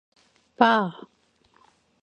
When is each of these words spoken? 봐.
봐. 0.57 0.71